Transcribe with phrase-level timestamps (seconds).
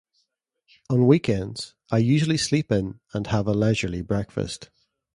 [0.89, 4.71] On weekends, I usually sleep in and have a leisurely breakfast.